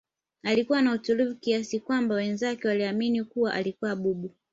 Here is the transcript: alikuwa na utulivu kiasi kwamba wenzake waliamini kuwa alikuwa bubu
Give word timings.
alikuwa 0.43 0.81
na 0.81 0.91
utulivu 0.91 1.35
kiasi 1.35 1.79
kwamba 1.79 2.15
wenzake 2.15 2.67
waliamini 2.67 3.23
kuwa 3.23 3.53
alikuwa 3.53 3.95
bubu 3.95 4.35